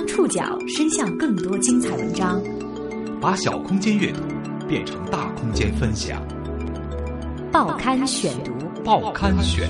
[0.00, 2.42] 让触角伸向更多精彩文章，
[3.20, 4.22] 把小空间阅读
[4.66, 6.26] 变成大空间分享。
[7.52, 8.50] 报刊选读，
[8.82, 9.68] 报刊选，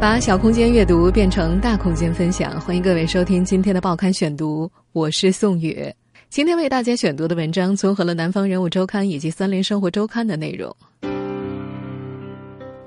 [0.00, 2.60] 把小空间阅读变成大空间分享。
[2.60, 5.92] 欢迎各位收听今天的报刊选读，我是宋宇。
[6.30, 10.72] 今天为大家选读的文章综合了《南方人物周刊》以及《三联生活周刊》的内容。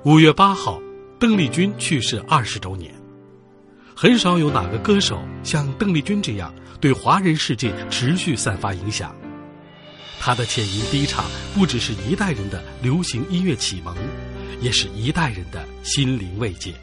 [0.06, 0.80] 五月八号，
[1.18, 2.95] 邓丽君去世二十周年。
[3.98, 9.16] 很少有哪个歌手像邓丽君这样对华人世界持续散发影响。
[10.20, 11.24] 她的浅吟低唱
[11.54, 13.96] 不只是一代人的流行音乐启蒙，
[14.60, 16.74] 也是一代人的心灵慰藉。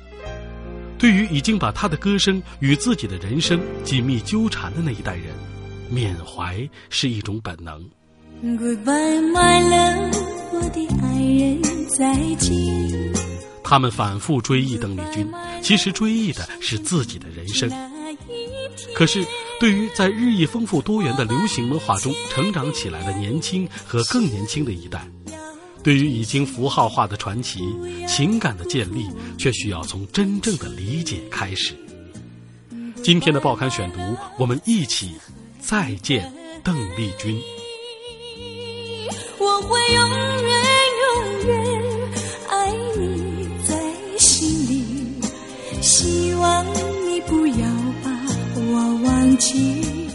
[0.98, 5.26] 对于已经把她的歌声与自己的人生紧密纠缠的那一代人，
[5.92, 7.80] 缅怀是一种本能。
[8.42, 10.18] Goodbye, my love，
[10.70, 12.52] 的爱人，再见。
[13.64, 15.28] 他们反复追忆邓丽君，
[15.62, 17.72] 其实追忆的是自己的人生。
[18.94, 19.26] 可是，
[19.60, 25.08] 对于在日益丰富多元的流行文化中成长起来的年轻和更年轻的一代，
[25.82, 27.62] 对于已经符号化的传奇，
[28.08, 31.74] 情感的建立却需要从真正的理解开始。
[33.02, 34.00] 今天的报刊选读，
[34.38, 35.16] 我们一起
[35.60, 36.32] 再见
[36.64, 37.42] 邓丽君。
[39.56, 40.10] 我会永
[40.42, 40.52] 远
[41.04, 41.56] 永远
[42.50, 45.22] 爱你在心里，
[45.80, 46.66] 希望
[47.08, 47.68] 你不要
[48.04, 48.10] 把
[48.56, 50.10] 我忘记。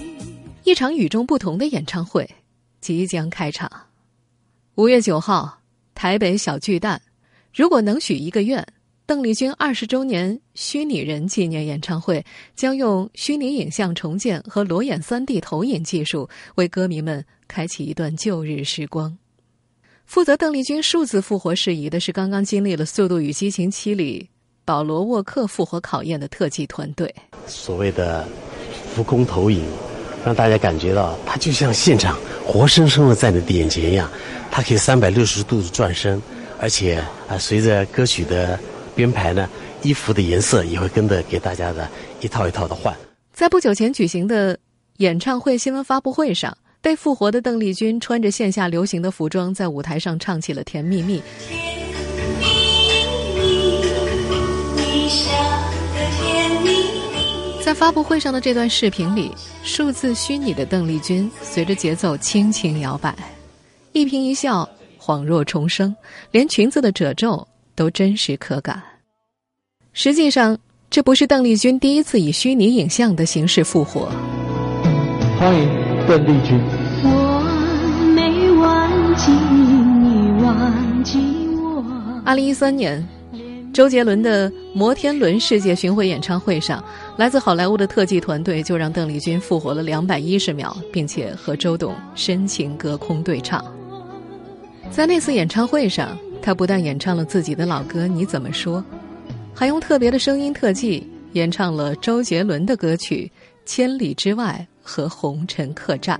[0.64, 2.28] 一场与众不同的演唱会
[2.80, 3.70] 即将开场。
[4.74, 5.60] 五月九号，
[5.94, 7.00] 台北小巨蛋。
[7.54, 8.66] 如果能许一个愿，
[9.06, 19.16] 邓丽君二十周年虚拟人纪念演唱会将用虚拟影像重建和裸眼三 D 投影技术，为歌迷们开启一段旧日时光。
[20.08, 24.26] 负责邓丽君数字复活事宜的是刚刚经历了《速度与激情七》里
[24.64, 27.14] 保罗沃克复活考验的特技团队。
[27.46, 28.26] 所谓的
[28.94, 29.62] 浮空投影，
[30.24, 34.10] 让大家感觉到它就像现场活生生的在你的眼前一样，
[34.50, 36.20] 它可以三百六十度的转身，
[36.58, 38.58] 而且啊，随着歌曲的
[38.96, 39.46] 编排呢，
[39.82, 41.86] 衣服的颜色也会跟着给大家的
[42.22, 42.96] 一套一套的换。
[43.34, 44.58] 在不久前举行的
[44.96, 46.56] 演唱会新闻发布会上。
[46.88, 51.20] 被复活的邓丽君穿着线下流行的服装，在舞台上唱起了《甜蜜蜜》。
[57.62, 59.30] 在发布会上的这段视频里，
[59.62, 63.14] 数字虚拟的邓丽君随着节奏轻轻摇摆，
[63.92, 64.66] 一颦一笑
[64.98, 65.94] 恍若重生，
[66.30, 68.82] 连裙子的褶皱都真实可感。
[69.92, 70.56] 实际上，
[70.88, 74.10] 这不是邓丽君第一次以虚拟影像的形式复活。
[75.38, 75.87] 欢迎。
[76.08, 76.58] 邓丽君。
[77.04, 77.44] 我
[78.16, 81.18] 没忘记你，忘记
[81.54, 81.84] 我。
[82.24, 83.06] 二零一三年，
[83.74, 86.82] 周杰伦的摩天轮世界巡回演唱会上，
[87.18, 93.62] 来自好莱坞的特技团队就让邓丽君复活了两百一十秒，并且和周董深情隔空对唱。
[94.90, 98.80] 在那次演唱会上，他不但演唱了自己的老歌《你怎么说》，
[99.52, 103.30] 还用特别的声音特技演唱了周杰伦的歌曲
[103.66, 104.66] 《千里之外》。
[104.88, 106.18] 和红尘客栈。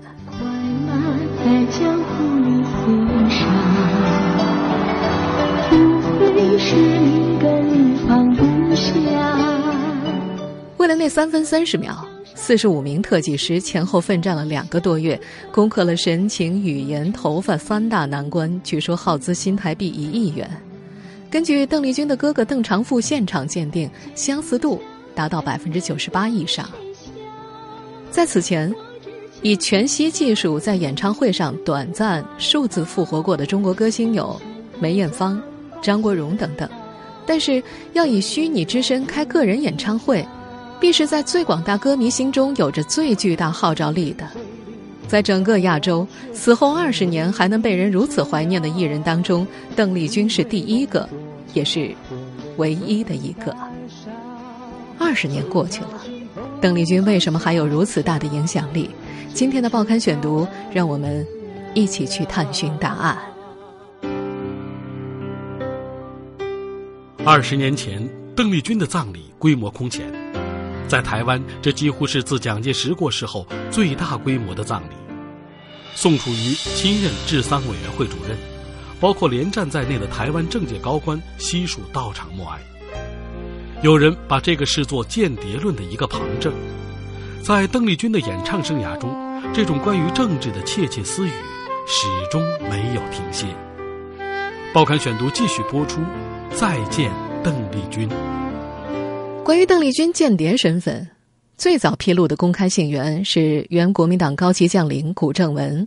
[10.77, 15.19] 为了那三分三十秒，四十五名特技师前后奋战了两个多月，
[15.51, 20.47] 攻克了神情、语言、头发三大难关，据说耗资新台币一亿元。
[21.31, 24.79] 根据邓丽君的哥哥邓长富现场鉴定，相似度
[25.15, 26.69] 达到百分之九十八以上。
[28.11, 28.75] 在此前，
[29.43, 34.41] 以全息技术在演唱会上短暂数字复活过的中国歌星有
[34.81, 35.41] 梅艳芳、
[35.81, 36.69] 张国荣等等，
[37.27, 40.27] 但是要以虚拟之身开个人演唱会，
[40.81, 44.27] 必是在最广大歌迷心中有着最巨大号召力的。
[45.07, 49.47] 在整个亚洲，死后二十年还能被人如此怀念的艺人当中，
[49.77, 51.09] 邓丽君是第一个，
[51.55, 51.91] 也是
[52.57, 53.57] 唯一的一个。
[54.99, 56.03] 二十年过去了。
[56.61, 58.91] 邓丽君为什么还有如此大的影响力？
[59.33, 61.25] 今天的报刊选读，让我们
[61.73, 63.17] 一起去探寻答案。
[67.25, 70.13] 二十年前，邓丽君的葬礼规模空前，
[70.89, 74.95] 在台湾，这几乎是自蒋介石过世后最大规模的葬礼。
[75.95, 78.37] 宋楚瑜亲任治丧委员会主任，
[78.99, 82.59] 包括连战在内的台湾政界高官悉数到场默哀。
[83.81, 86.53] 有人把这个视作间谍论的一个旁证，
[87.45, 89.09] 在邓丽君的演唱生涯中，
[89.55, 91.31] 这种关于政治的窃窃私语
[91.87, 93.47] 始终没有停歇。
[94.75, 96.01] 报刊选读继续播出，
[96.57, 97.13] 再见
[97.45, 98.09] 邓丽君。
[99.45, 101.09] 关于邓丽君间谍身份，
[101.57, 105.87] 最早披露的公开信源是原国民党高级将领古正文。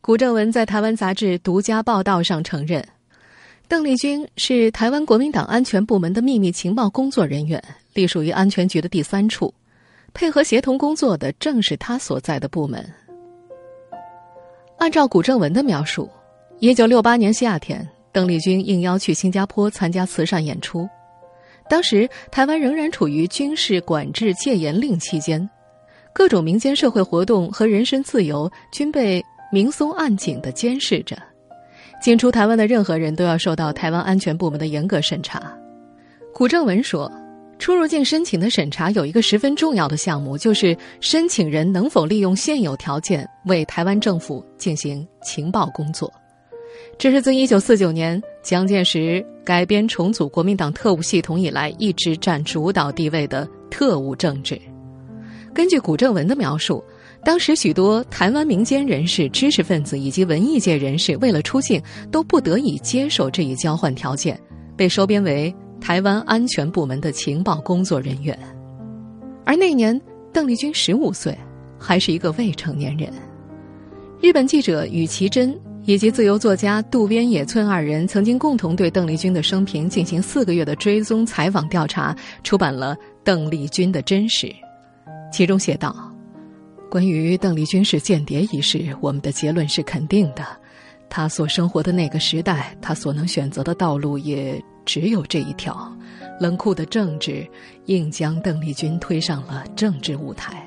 [0.00, 2.86] 古正文在台湾杂志独家报道上承认，
[3.68, 7.62] 邓丽君是台湾国民党安全部门的秘密情报工作人员，
[7.94, 9.52] 隶属于安全局的第三处，
[10.14, 12.88] 配合协同工作的正是他所在的部门。
[14.78, 16.08] 按照古正文的描述，
[16.60, 20.88] 一九六八年夏天，邓丽君应邀去新加坡参加慈善演出。
[21.68, 25.48] 当时台湾仍然处于军事管制戒严令期间，
[26.12, 29.20] 各种民间社会活动和人身自由均被
[29.50, 31.20] 明松暗紧的监视着。
[32.00, 35.42] 进出台湾的任何人都要受到台湾安全部门的严格审查。
[36.32, 37.10] 古正文说。
[37.58, 46.12] 出入境申请的审查有一个十分重要的项目，就是申请人能否利用现有条件为台湾政府进行情报工作。
[46.98, 54.60] 这是自一九四九年蒋介石改编重组国民党特务系统以来一直占主导地位的特务政治。
[55.54, 56.84] 根据古正文的描述，
[57.26, 64.40] 当时许多台湾民间人士、知识分子以及文艺界人士为了出境，都不得已接受这一交换条件，
[64.76, 65.52] 被收编为。
[65.80, 68.36] 台湾安全部门的情报工作人员，
[69.44, 70.00] 而那年
[70.32, 71.36] 邓丽君十五岁，
[71.78, 73.12] 还是一个未成年人。
[74.22, 82.94] 日本记者宇崎真以及自由作家渡边野村二人曾经共同对邓丽君的生平进行四个月的追踪采访调查，出版了
[83.24, 84.46] 《邓丽君的真实》，
[85.32, 85.94] 其中写道
[86.96, 90.42] ：“关于邓丽君是间谍一事，我们的结论是肯定的。
[91.10, 95.94] 她所生活的那个时代，她所能选择的道路也。”只有这一条，
[96.40, 97.46] 冷酷的政治
[97.84, 100.66] 硬将邓丽君推上了政治舞台。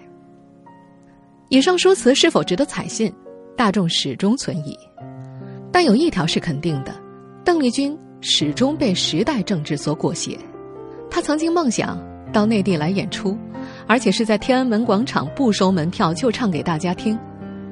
[1.47, 3.11] 以上说辞是否值得采信，
[3.57, 4.77] 大众始终存疑。
[5.71, 6.93] 但有一条是肯定的：
[7.43, 10.37] 邓丽君始终被时代政治所裹挟。
[11.09, 11.99] 她曾经梦想
[12.31, 13.35] 到内地来演出，
[13.89, 17.17] 而且是在天安门广场不收门票就唱给大家听。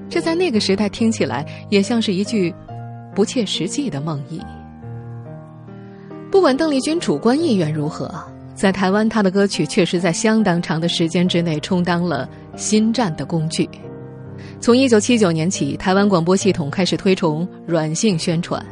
[0.09, 2.51] 这在那个时代听起来也像是一句
[3.13, 4.41] 不切实际的梦呓。
[6.31, 8.11] 不管邓丽君主观意愿如何，
[8.55, 13.69] 在台湾，她的歌曲确实在相当长的时间之内充当了新战的工具。
[14.59, 18.65] 从一九七九年起，台湾广播系统开始推崇软性宣传，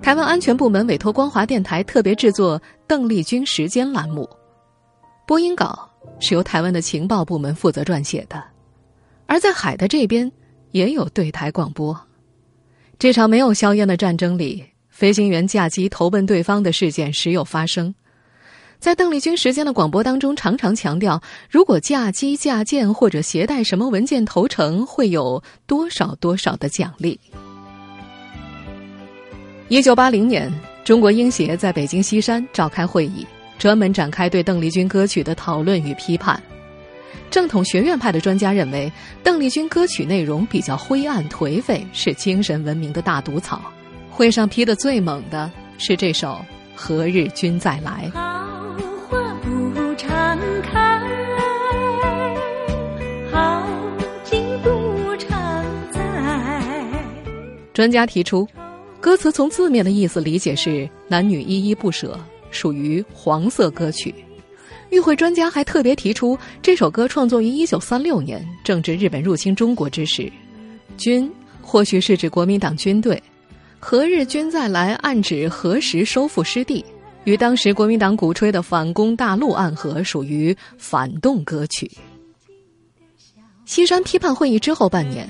[0.00, 4.28] 台湾安全部门委托光华电台特别制作《邓丽君时间》栏目，
[5.26, 5.87] 播音稿
[6.20, 8.42] 是由台湾的情报部门负责撰写的，
[9.26, 10.30] 而在海的这边
[10.72, 11.98] 也有对台广播。
[12.98, 14.64] 这场没有硝烟的战争里。
[14.90, 17.94] 飞行员驾机投奔对方的事件时有发生，
[18.80, 27.20] 在邓丽君时间的广播当中，常常强调，如果驾机、驾舰或者携带什么文件投诚，会有多少多少的奖励。
[29.68, 30.52] 一九八零年，
[30.82, 33.24] 中国英协在北京西山召开会议，
[33.58, 36.40] 专门展开对邓丽君歌曲的讨论与批判。
[37.30, 38.90] 正统学院派的专家认为，
[39.22, 43.60] 邓丽君歌曲内容比较灰暗颓废，是精神文明的大毒草。
[44.10, 46.28] 会上批的最猛的是这首
[46.74, 48.10] 《何日君再来》。
[48.18, 48.76] 好
[49.08, 51.00] 花不常开，
[53.30, 53.68] 好
[54.24, 56.00] 景不常在。
[57.74, 58.48] 专家提出，
[59.00, 62.18] 歌词从字面的意思理解是男女依依不舍，
[62.50, 64.14] 属于黄色歌曲。
[64.90, 70.32] 与会专家还特别提出，这首歌创作于一九三六年，正值日本入侵中国之时，
[70.96, 71.30] 军
[71.60, 73.22] 或许是指国民党军队。
[73.78, 74.94] 何日君再来？
[74.94, 76.84] 暗指何时收复失地，
[77.24, 81.90] 与当时国民党鼓吹的反攻大陆暗合，属于反动歌曲。
[83.66, 85.28] 西山批判会议之后半年，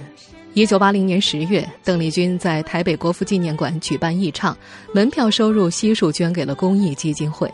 [0.58, 4.58] 一九八零年十月，邓丽君在台北国父纪念馆举办义唱，
[4.92, 7.48] 门票收入悉数捐给了公益基金会。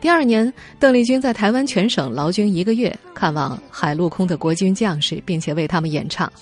[0.00, 6.32] 第二年，邓丽君在台湾全省劳军一个月，看望海陆空的国军将士，并且为他们演唱。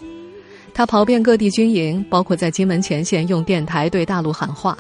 [0.73, 4.79] 他跑遍各地军营，包括在金门前线用电台对大陆喊话。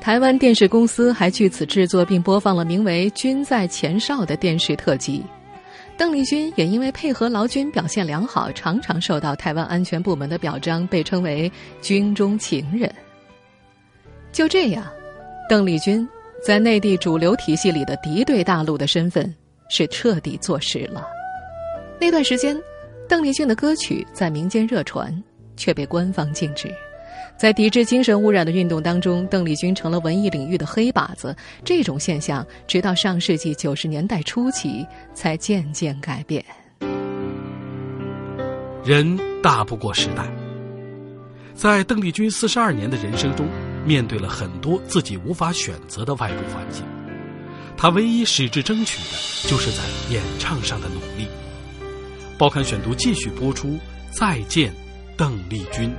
[0.00, 5.24] 台湾电视公司还据此制作并播放了名为《军在前哨》的电视特辑。
[5.96, 12.92] 邓丽君也因为配合劳军表现良好，常常受到台湾安全部门的表彰，被称为“军中情人”。
[14.32, 14.84] 就这样，
[15.48, 16.06] 邓丽君
[16.44, 19.32] 在内地主流体系里的敌对大陆的身份
[19.68, 21.06] 是彻底坐实了。
[22.00, 22.56] 那段时间。
[23.06, 25.14] 邓丽君的歌曲在民间热传，
[25.58, 26.74] 却被官方禁止。
[27.36, 31.36] 在抵制精神污染的运动当中，邓丽君成了文艺领域的黑靶子。
[31.64, 36.44] 这种现象，直到上世纪九十年代初期才渐渐改变。
[38.84, 40.30] 人大不过时代，
[41.54, 43.46] 在邓丽君四十二年的人生中，
[43.84, 46.84] 面对了很多自己无法选择的外部环境，
[47.76, 51.26] 他唯一矢志争取的，就是在演唱上的努力。
[52.38, 53.68] 报刊选读继续播出，
[54.10, 54.72] 《再见，
[55.16, 55.90] 邓丽君》。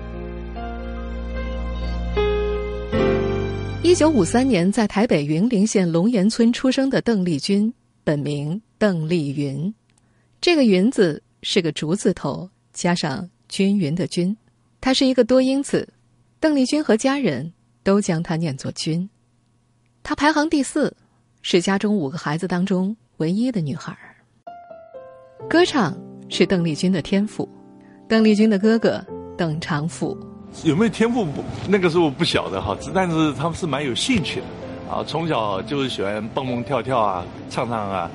[3.95, 7.73] 一九五三年，在台北云林县龙岩村出生的邓丽君，
[8.03, 9.73] 本名邓丽云。
[10.41, 14.35] 这个“云”字是个竹字头，加上均匀的“均”，
[14.81, 15.87] 它是一个多音字。
[16.41, 19.09] 邓丽君和家人都将它念作“君”。
[20.03, 20.93] 她排行第四，
[21.41, 23.97] 是家中五个孩子当中唯一的女孩。
[25.49, 25.97] 歌唱
[26.27, 27.47] 是邓丽君的天赋。
[28.09, 29.01] 邓丽君的哥哥
[29.37, 30.17] 邓长富。
[30.63, 31.25] 有没有天赋？
[31.25, 38.09] 不，那个时候不晓得哈，但是他们是蛮有兴趣的，啊，从小就是喜欢蹦蹦跳跳啊，唱唱啊，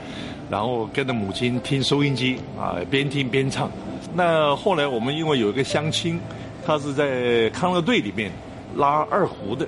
[0.48, 3.70] 然后跟着母亲听收音机啊，边听边唱。
[4.14, 6.18] 那后来我们因为有一个乡亲，
[6.66, 8.32] 他是在康乐队里面
[8.74, 9.66] 拉二胡的，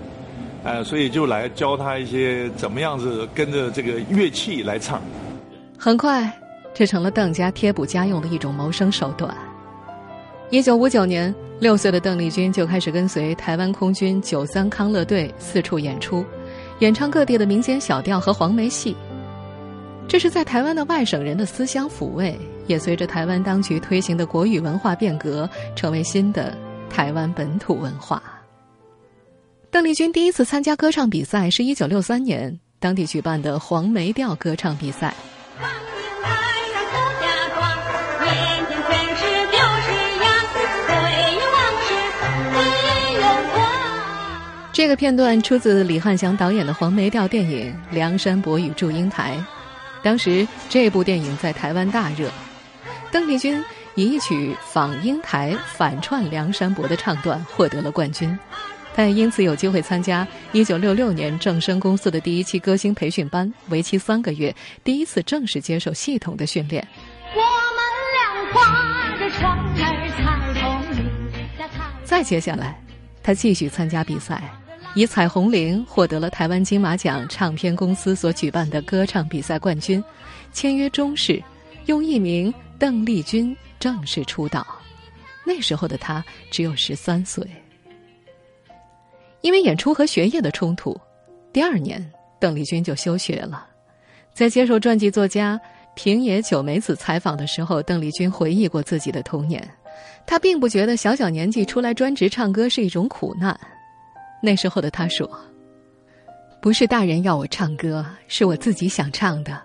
[0.64, 5.00] 呃，所以就来教他一些怎么样子跟着这个乐器来唱。
[5.79, 6.33] 很快，
[6.75, 9.33] 这成了邓家贴补家用的一种谋生手段。
[10.52, 16.23] 一九五九年，六岁的邓丽君就开始跟随台湾空军九三康乐队四处演出，
[16.80, 18.94] 演唱各地的民间小调和黄梅戏。
[20.06, 26.54] 这是在台湾的外省人的思乡抚慰，也随着台湾当局推行的国语文化变革，成为新的
[26.90, 28.23] 台湾本土文化。
[29.71, 35.14] 邓丽君第一次参加歌唱比赛是一九六三年当地举办的黄梅调歌唱比赛。
[44.73, 49.37] 这个片段出自李翰祥导演的黄梅调电影《梁山伯与祝英台》，
[50.02, 52.31] 当时这部电影在台湾大热，
[53.11, 53.62] 邓丽君
[53.97, 58.38] 以一曲仿英台反串梁山伯的唱段获得了冠军，
[58.95, 66.88] 她也因此有机会参加1966年正声公司的第一期歌星培训班，为期三个月，第一次正式接受系统的训练。
[67.35, 67.41] 我
[67.76, 67.79] 们
[68.14, 71.05] 俩挂着窗儿彩虹铃。
[72.05, 72.81] 再接下来，
[73.23, 74.43] 他继续参加比赛。
[74.95, 80.05] 以《彩虹铃》获得了台湾金马奖唱片公司所举办的歌唱比赛冠军，
[80.53, 81.43] 签约中视，
[81.87, 84.67] 用艺名邓丽君正式出道。
[85.47, 87.43] 那时候的她只有十三岁。
[89.41, 90.95] 因为演出和学业的冲突，
[91.55, 93.67] 第二年邓丽君就休学了。
[94.35, 95.59] 在接受传记作家
[95.95, 99.67] 平野久美子采访的时候，邓丽君回忆过自己的童年，
[100.27, 103.59] 她并不觉得小小年纪出来专职唱歌是一种苦难。
[104.43, 105.31] 那时候的他说
[106.61, 109.57] ：“不是大人要我唱歌，是我自己想唱的。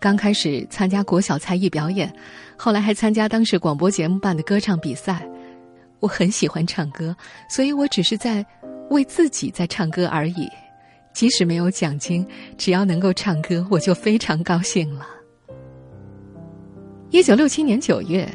[0.00, 2.12] 刚开始参加国小才艺表演，
[2.56, 5.24] 后来还参加当时广播节目办的歌唱比赛。
[6.00, 7.16] 我很喜欢唱歌，
[7.48, 8.44] 所以我只是在
[8.90, 10.48] 为自己在唱歌而已。
[11.14, 12.26] 即使没有奖金，
[12.58, 15.06] 只要能够唱歌，我就非常高兴了。”
[17.10, 18.28] 一九六七年九月，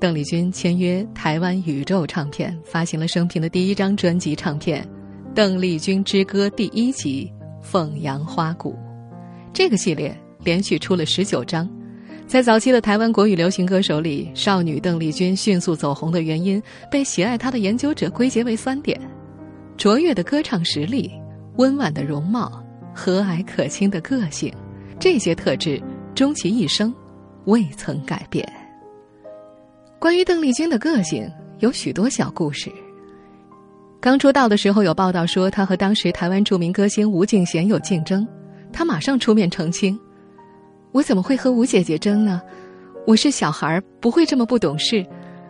[0.00, 4.84] 邓丽君签约台湾宇宙唱片，发行了生平的第一张专辑唱片。
[5.34, 7.28] 《邓丽君之歌》第一集
[7.60, 8.70] 《凤阳花鼓》，
[9.52, 11.68] 这个系列连续出了十九章。
[12.24, 18.96] 在早期的台湾国语流行歌手里，少女邓丽君迅速走红的原因，被喜爱她的研究者归结为三点：
[19.76, 21.10] 卓越的歌唱实力、
[21.56, 22.62] 温婉的容貌、
[22.94, 24.54] 和蔼可亲的个性。
[25.00, 25.82] 这些特质
[26.14, 26.94] 终其一生
[27.46, 28.48] 未曾改变。
[29.98, 32.70] 关于邓丽君的个性，有许多小故事。
[34.04, 38.28] 刚出道的时候，有报道说他和当时台湾著名歌星吴敬贤有竞争，
[38.70, 39.98] 他马上出面澄清
[40.92, 42.38] ：“我怎么会和吴姐姐争呢？
[43.06, 45.02] 我是小孩儿不会这么不懂事。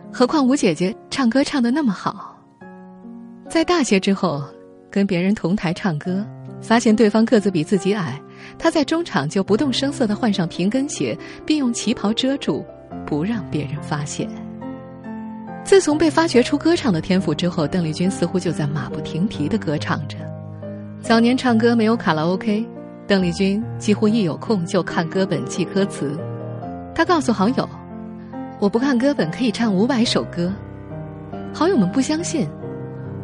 [0.09, 2.33] 何况吴姐姐唱歌唱的那么好。”
[3.51, 4.41] 在大学之后，
[4.89, 6.25] 跟别人同台唱歌，
[6.61, 8.17] 发现对方个子比自己矮，
[8.57, 12.63] 他在中场就不动声色的换上平跟鞋，并用旗袍遮住，
[13.05, 14.29] 不让别人发现。
[15.65, 20.15] 自从被发掘出歌唱的天赋之后，邓丽君似乎就在马不停蹄的歌唱着。
[21.01, 22.63] 早年唱歌没有卡拉 OK，
[23.07, 26.15] 邓丽君几乎一有空就看歌本记歌词。
[26.93, 27.67] 她告诉好友
[28.61, 30.53] ：“我不看歌本可以唱五百首歌。”
[31.51, 32.47] 好友们不相信，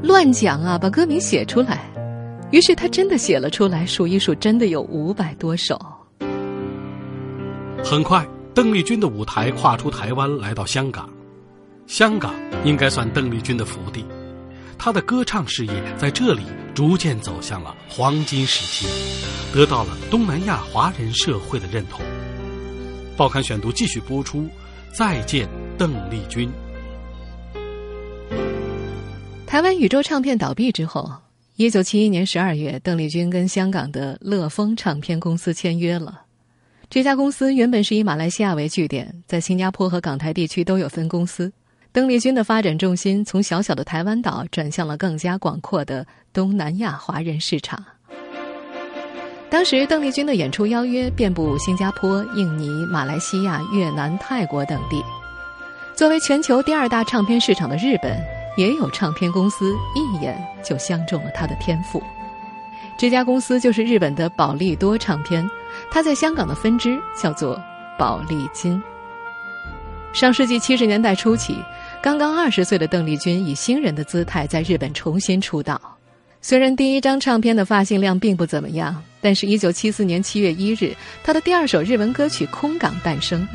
[0.02, 0.80] 乱讲啊！
[0.80, 1.82] 把歌名写出来。
[2.50, 5.80] 于是他真的写了出来，数一数，真的有五百多首。
[7.84, 11.08] 很快，邓丽君的舞台跨出台湾，来到香港。
[11.92, 12.34] 香港
[12.64, 14.06] 应该算邓丽君的福地，
[14.78, 16.44] 她的歌唱事业在这里
[16.74, 18.88] 逐渐走向了黄金时期，
[19.54, 22.00] 得到了东南亚华人社会的认同。
[23.18, 24.44] 报刊选读继续播出，
[24.98, 26.50] 《再见邓丽君》。
[29.46, 31.12] 台湾宇宙唱片倒闭之后，
[31.58, 36.22] 一九七一年十二月，邓丽君跟香港的乐风唱片公司签约了。
[36.90, 41.52] 这家公司原本是以马来西亚为据点，在新加坡和港台地区都有分公司。
[41.94, 47.84] 邓丽君的发展重心从小小的台湾岛转向了更加广阔的东南亚华人市场。
[49.50, 55.04] 当时，邓丽君的演出邀约遍布新加坡、印尼、马来西亚、越南、泰国等地。
[55.94, 58.18] 作为全球第二大唱片市场的日本。
[58.58, 62.04] 也有唱片公司一眼就相中了他的天赋，
[62.98, 65.50] 这家公司就是日本的宝利多唱片，
[65.90, 67.58] 它在香港的分支叫做
[67.98, 68.84] 宝丽金。
[70.12, 71.64] 上世纪七十年代初期，
[72.02, 75.80] 刚刚二十岁的邓丽君以新人的姿态在日本重新出道。
[76.42, 83.48] 虽然第一张唱片的发行量并不怎么样，但是，一九七四年七月一日，她的第二首日文歌曲《空港》诞生。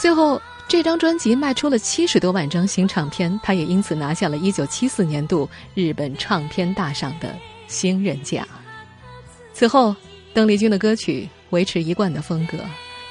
[0.00, 7.34] 最后，这张专辑卖出了七十多万张新唱片，他也因此拿下了一九七四年度日本唱片大赏的
[7.66, 8.46] 新人奖。
[9.52, 9.96] 此后，
[10.32, 12.58] 邓丽君的歌曲维持一贯的风格，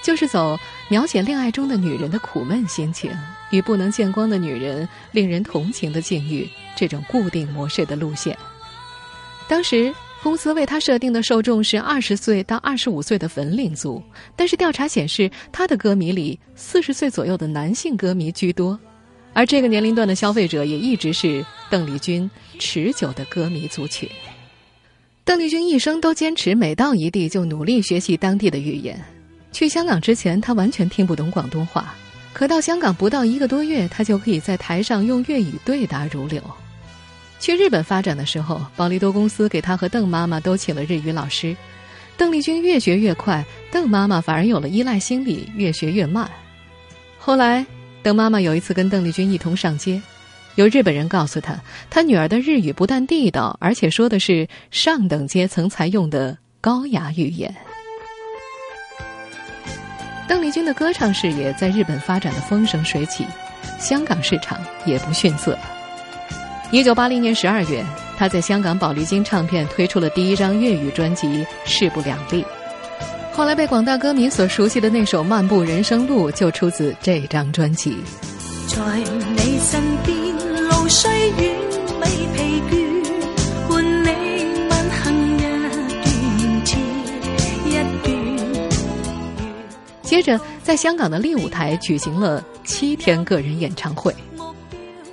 [0.01, 3.11] 就是走描写恋爱中的女人的苦闷心情
[3.51, 8.37] 与不能见光的女人令人同情的境遇这种固定模式的路线。
[9.49, 9.93] 当时。
[10.21, 14.03] 公司为他设定的受众是二十岁到二十五岁的粉领族，
[14.35, 18.77] 但是调查显示，他的歌迷里四十岁左右的男性歌迷居多，
[19.33, 24.09] 而这个年龄段的消费者也一直是邓丽君持久的歌迷族群。
[25.23, 28.99] 邓丽君一生都坚持每到一地就努力学习当地的语言。
[29.51, 31.95] 去香港之前，她完全听不懂广东话，
[32.33, 36.41] 可到香港不到一个多月，她就可以在台上用粤语对答如流。
[37.39, 41.55] 去日本发展的时候，宝利多公司给他和邓妈妈都请了日语老师。
[42.17, 46.29] 邓丽君越学越快，邓妈妈反而有了依赖心理，越学越慢。
[47.17, 47.65] 后来，
[48.03, 50.01] 邓妈妈有一次跟邓丽君一同上街，
[50.55, 51.57] 有日本人告诉她，
[51.89, 57.55] 她女儿的日语不但地道，而且说的是上等阶层才用的高雅语言。
[60.27, 63.25] 邓丽君的歌唱事业在日本发展的风生水起，
[63.79, 65.57] 香港市场也不逊色。
[66.71, 67.83] 一九八零年十二月，
[68.15, 71.27] 他在香港宝丽金唱片推出了第一张粤语专辑
[71.65, 72.43] 《势不两立》，
[73.33, 77.97] 后来被广大歌迷所熟悉的那首《漫步人生路》就出自这张专辑。
[78.67, 80.15] 在你身边，
[80.69, 81.55] 路虽远
[82.01, 82.77] 未疲倦，
[83.67, 84.09] 伴你
[84.69, 85.01] 吻行
[85.37, 86.77] 一段接
[87.65, 88.13] 一段。
[90.03, 94.13] 接着，在香港的丽舞台举行了七天个人演唱会。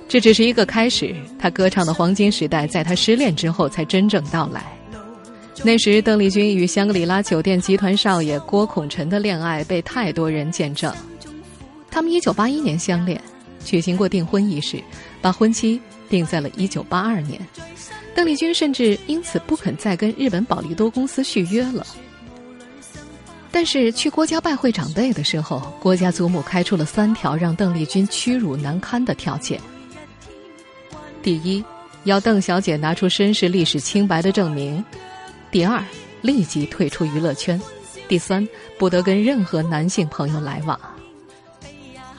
[0.07, 4.63] 这只是一个开始，他歌唱的黄金时代在他失恋之后才真正到来。
[5.63, 10.93] 那时，邓丽君与香格里拉酒店集团少爷郭孔辰的恋爱被太多人见证。
[11.89, 13.19] 他们1981年相恋，
[13.65, 14.81] 举行过订婚仪式，
[15.19, 17.41] 把婚期定在了1982年。
[18.15, 21.85] 邓丽君甚至因此不肯再跟日本宝利多公司续约了。
[23.51, 29.59] 但是去郭家拜会长辈的时候，郭家祖母开出了三条让邓丽君屈辱难堪的条件。
[31.21, 31.63] 第一，
[32.03, 34.83] 要邓小姐拿出身世历史清白的证明；
[35.51, 35.83] 第二，
[36.21, 37.59] 立即退出娱乐圈；
[38.07, 40.79] 第三，不得跟任何男性朋友来往。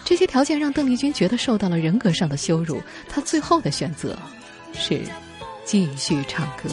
[0.05, 4.17] 这些条件让邓丽君觉得受到了人格上的羞辱，她最后的选择
[4.73, 5.03] 是
[5.65, 6.69] 继续唱歌。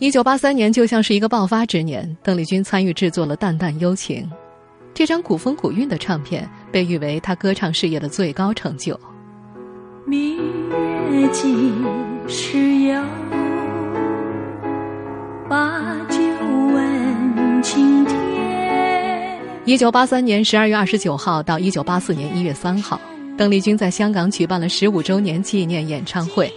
[0.00, 4.22] 一九八三年就像是一个爆发之年，邓丽君参与制作了《淡淡幽情》，
[4.94, 8.98] 这张古风古韵的唱片被誉为她歌唱事业的最高成就。
[10.06, 10.38] 明
[11.12, 11.54] 月几
[12.26, 13.02] 时有？
[15.46, 16.16] 把酒
[16.72, 19.38] 问青天。
[19.66, 22.98] 一九八三年十二月二十九号到一九八四年一月三号，
[23.36, 26.50] 邓丽君在香港举办了十五周年纪念演唱会。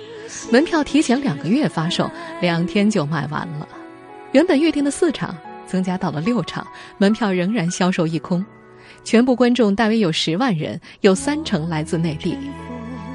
[0.52, 2.10] 门票提前两个月发售，
[2.42, 3.68] 两天就卖完了。
[4.32, 6.66] 原本预定的四场增加到了六场，
[6.98, 8.44] 门票仍然销售一空。
[9.04, 12.38] 全部观众大约有十万人，有三成来自内地。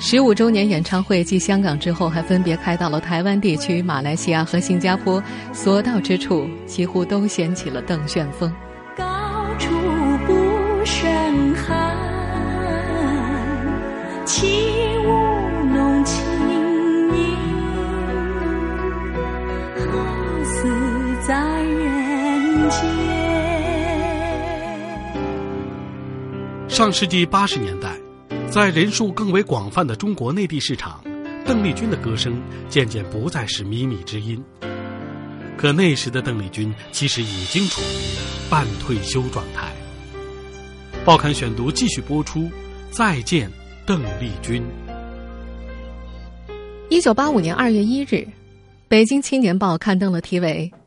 [0.01, 8.53] 十五周年演唱会继香港之后，还分别开到了台湾地区、马来西亚和新加坡，所到之处几乎都掀起了邓旋风。
[26.79, 27.99] 上世纪八十年代，
[28.49, 31.03] 在人数更为广泛的中国内地市场，
[31.45, 34.41] 邓丽君的歌声渐渐不再是靡靡之音。
[35.57, 39.73] 可那时的邓丽君其实已经处于半退休状态。
[41.05, 42.43] 报刊选读继续播出，
[42.93, 43.51] 《再见，
[43.85, 44.63] 邓丽君》。
[46.91, 48.15] 一九八五年二月一日，
[48.87, 50.71] 《北京青年报》刊登了题为《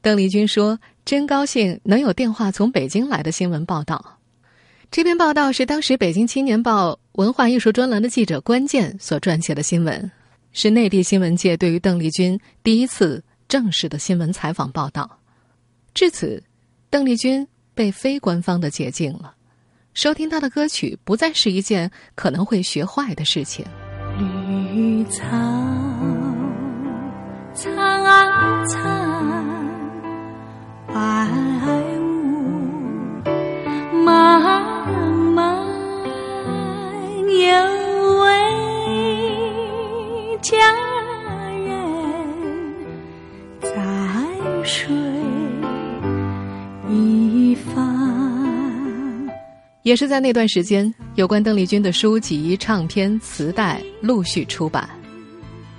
[0.00, 4.04] 邓丽君说真高兴能有电话从北京来的新闻报道》。
[4.90, 10.10] 这篇报道是当时《北京青年报》文化艺术专栏的记者关键所撰写的新闻，
[10.52, 15.08] 是内地新闻界对于邓丽君第一次正式的新闻采访报道。
[15.94, 16.42] 至此，
[16.90, 19.32] 邓丽君被非官方的解禁了，
[19.94, 23.64] 收听她的歌曲不再是一件可能会学坏的事情。
[24.18, 25.22] 绿草
[27.54, 27.72] 苍
[28.66, 28.99] 苍，
[49.90, 54.88] 也是在那段时间，有关邓丽君的书籍、唱片、磁带陆续出版。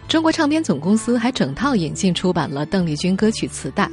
[0.05, 3.89] 中国唱片总公司还整套引进出版了邓丽君歌曲磁带。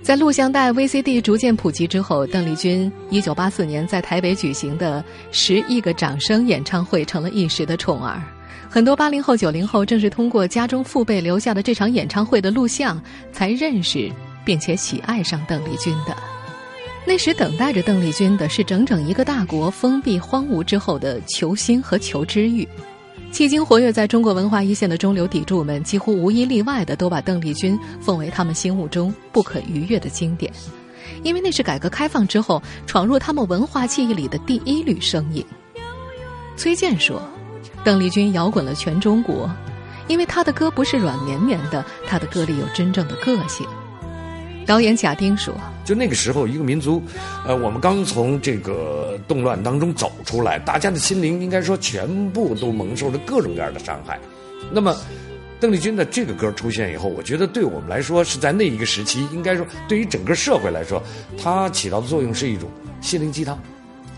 [0.00, 8.22] 在录像带、VCD 逐渐普及之后，邓丽君1984年在台北举行的“十亿个掌声”演唱会成了一时的宠儿。
[8.66, 12.98] 很多八零后、九零后正是通过家中父辈留下的这场演唱会的录像，
[13.30, 14.10] 才认识
[14.42, 16.16] 并且喜爱上邓丽君的。
[17.08, 22.68] 那时等待着邓丽君的是整整一个大国封闭荒芜之后的求新和求知欲。
[23.32, 30.52] 迄今活跃在中国文化一线的中流砥柱们，几乎无一例外的都把邓丽君奉为他们心目中不可逾越的经典，
[31.22, 35.42] 因为那是改革开放之后闯入他们文化记忆里的第一缕声音。
[36.58, 37.22] 崔健说
[37.82, 39.50] ：“邓丽君摇滚了全中国，
[40.08, 43.66] 因为她的歌不是软绵绵的，她的歌里有真正的个性。”
[44.66, 45.54] 导演贾丁说
[45.88, 47.02] ：“就那个时候，一个民族，
[47.46, 54.20] 呃，我们刚从这个动乱当中走出来，大家的心灵应该说全部都蒙受着各种各样的伤害。
[54.70, 54.94] 那么，
[55.58, 61.02] 邓丽君的这个歌出现以后，我觉得对我们来说是在那一个时期，应该说对于整个社会来说，
[61.42, 62.68] 它起到的作用是一种
[63.00, 63.58] 心灵鸡汤，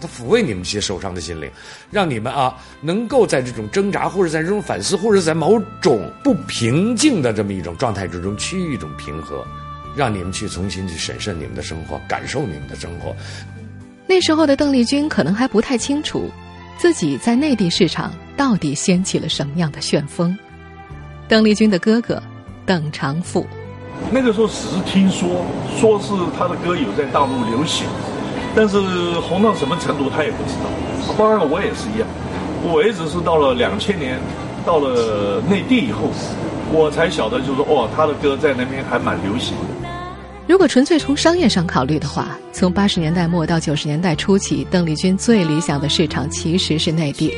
[0.01, 1.49] 它抚慰你们这些受伤的心灵，
[1.89, 9.47] 让你们啊能够在这种挣扎，或者在这种反思，或者在某种不平静的这么一种状态之中趋于一种平和。”
[9.97, 13.15] 让你们去重新去审视你们的生活，感受你们的生活。
[14.07, 16.29] 那时候的邓丽君可能还不太清楚，
[16.79, 20.37] 自己在内地市场到底掀起了什么样的旋风。
[21.29, 22.21] 邓丽君的哥哥
[22.67, 23.47] 邓长富，
[24.11, 25.45] 那个时候只是听说，
[25.79, 27.87] 说是他的歌有在大陆流行，
[28.55, 28.81] 但是
[29.21, 31.15] 红到什么程度他也不知道。
[31.17, 32.09] 当然我也是一样，
[32.65, 34.19] 我一直是到了两千年，
[34.67, 36.11] 到了内地以后，
[36.73, 39.80] 我才晓得，就是说哦，他的歌在那边还蛮流行的。
[40.51, 47.33] 如果纯粹从商业上考虑的话，从八十年代末到九十年代初期，邓丽君最理想的市场其实是内地。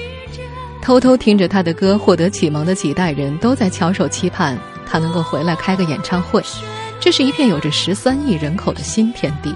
[0.81, 6.43] 偷偷听着她的歌获得启蒙的几代人都在翘首期盼她能够回来开个演唱会，
[6.99, 9.55] 这是一片有着十三亿人口的新天地。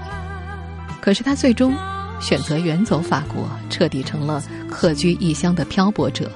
[1.01, 1.73] 可是她最终
[2.19, 4.39] 选择远走法国，彻底成了
[4.69, 6.31] 客居异乡的漂泊者。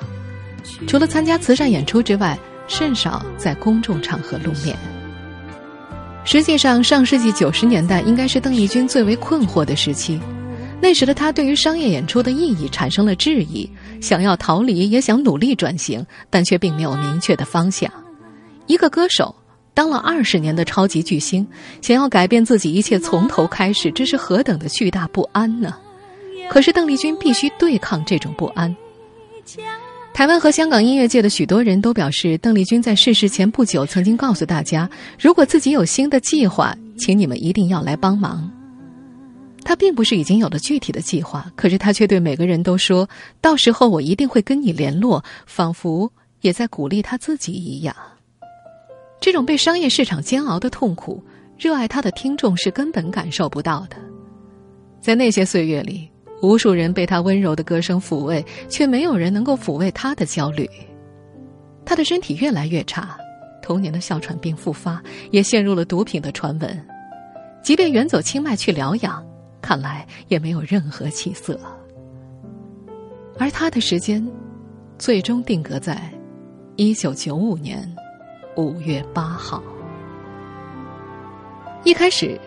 [0.88, 2.36] 除了参加慈善演出之外，
[2.68, 4.76] 甚少在公众场合露面。
[6.32, 10.18] 实际上，上世纪九十年代应该是邓丽君最为困惑的时期。
[10.80, 17.92] 那时的她对于商业演出的意义产生了质疑，想要逃离，也想努力转型，但却并没有明确的方向。
[18.66, 19.36] 一个歌手
[19.74, 21.46] 当了二十年的超级巨星，
[21.82, 25.76] 想要改变自己一切从头开始，这是何等的巨大不安呢？
[26.50, 28.74] 可是邓丽君必须对抗这种不安。
[30.22, 34.88] 台湾和香港音乐界的许多人都表示，邓丽君在逝世前不久曾经告诉大家，
[35.20, 38.48] 如果自己有新的计划，请你们一定要来帮忙。
[39.64, 43.10] 他并不是已经有了具体的计划，可是他却对每个人都说
[43.42, 47.96] ：“到时候我一定会跟你联络。”仿佛也在鼓励他自己一样。
[49.20, 51.24] 这种被商业市场煎熬的痛苦，
[51.58, 53.96] 热爱他的听众是根本感受不到的。
[55.00, 56.11] 在那些岁月里。
[56.42, 60.70] 无数人被他温柔的歌声抚慰，却没有人能够抚慰他的焦虑。
[61.86, 63.18] 他的身体越来越差，
[63.62, 65.02] 童年的哮喘病复发，
[65.32, 66.86] 也陷入了毒品的传闻。
[67.62, 69.24] 即便远走清迈去疗养，
[69.62, 71.60] 看来也没有任何起色。
[73.38, 74.26] 而他的时间，
[74.98, 76.12] 最终定格在
[76.76, 77.88] 一九九五年
[78.56, 79.62] 五月八号。
[81.84, 82.40] 一开始，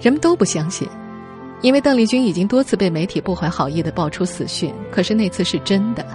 [0.00, 0.88] 人们都不相信。
[1.60, 6.06] 因为邓丽君已经多次被媒体不怀好意的爆出死讯，可是那次是真的。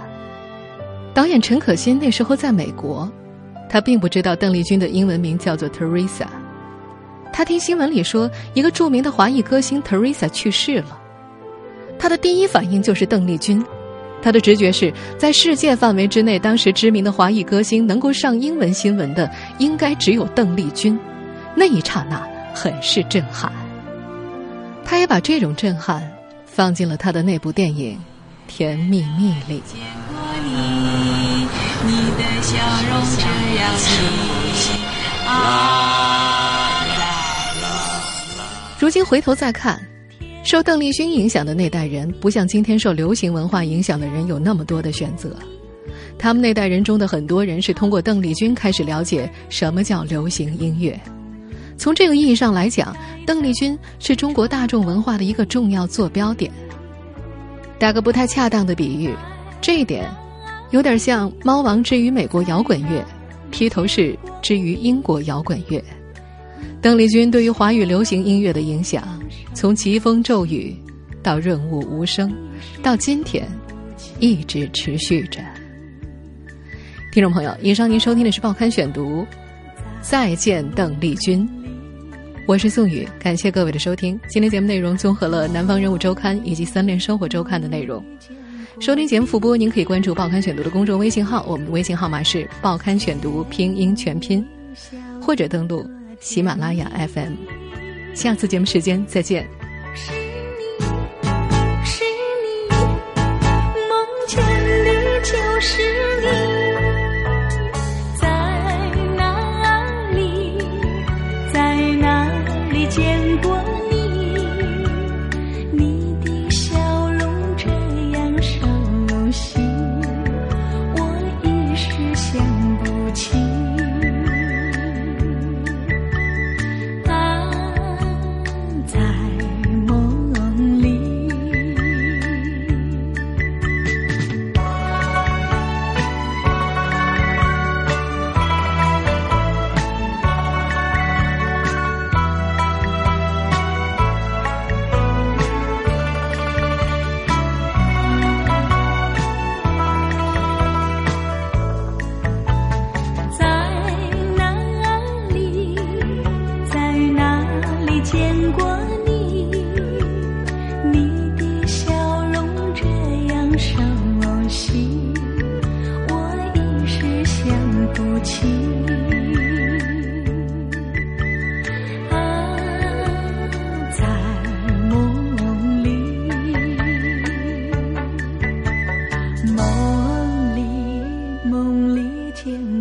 [1.12, 3.10] 导演陈可辛那时候在美国，
[3.68, 6.26] 他并不知道邓丽君的英文名叫做 Teresa。
[7.32, 10.98] 他听新闻里说，一个著名的华裔歌星 Teresa 去世了，
[11.98, 13.64] 他的第一反应就是邓丽君。
[14.22, 20.98] 他的直觉是在世界范围之内，当时知名的华裔歌星能够上英文新闻的，应该只有邓丽君。
[21.54, 23.52] 那一刹那，很是震撼。
[24.84, 26.10] 他也把这种震撼
[26.46, 27.98] 放进了他的那部电影
[28.50, 29.62] 《甜蜜蜜》里。
[38.78, 39.80] 如今回头再看，
[40.44, 45.34] 受邓丽君影响的那代人，不像今天受流行文化影响的人有那么多的选择。
[46.18, 50.98] 他们那代人中的很多人是通过邓丽君开始了解什么叫流行音乐。
[51.76, 56.50] 从这个意义上来讲，邓丽君是中国大众文化的一个重要坐标点。
[57.78, 59.14] 打个不太恰当的比喻，
[59.60, 60.08] 这一点
[60.70, 63.04] 有点像猫王之于美国摇滚乐，
[63.50, 65.82] 披头士之于英国摇滚乐。
[66.80, 69.02] 邓丽君对于华语流行音乐的影响，
[69.52, 70.74] 从疾风骤雨
[71.22, 72.32] 到润物无声，
[72.82, 73.46] 到今天
[74.20, 75.40] 一直持续着。
[77.12, 79.22] 听众朋友，以上您收听的是《报刊选读》，
[80.00, 81.63] 再见邓丽君。
[82.46, 84.20] 我是宋宇，感谢各位的收听。
[84.28, 88.04] 今天节目内容综合了《南方人物周刊》以及《三联生活周刊》的内容。
[88.80, 94.44] 收听节目复播，您可以关注《报刊选读》的公众微信号，我们的微信号码是“报刊选读”拼音全拼，
[95.22, 95.88] 或者登录
[96.20, 97.32] 喜马拉雅 FM。
[98.14, 99.48] 下次节目时间再见。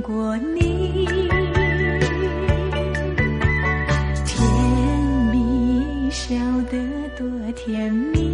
[0.04, 1.08] 过你。
[4.26, 4.46] 甜
[5.32, 6.36] 蜜笑
[6.70, 6.78] 得
[7.18, 8.33] 多甜蜜。